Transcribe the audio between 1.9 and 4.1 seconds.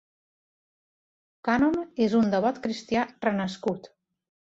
és un devot cristià renascut.